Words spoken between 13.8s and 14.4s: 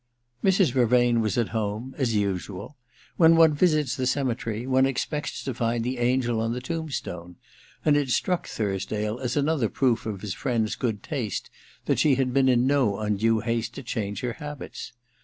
change her